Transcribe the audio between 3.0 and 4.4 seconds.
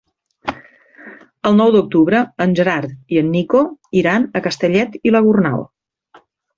i en Nico iran